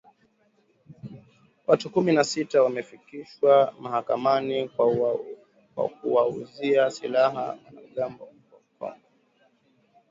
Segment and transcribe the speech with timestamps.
[1.67, 4.69] Watu kumi na sita wamefikishwa mahakamani
[5.75, 8.95] kwa kuwauzia silaha wanamgambo huko Kongo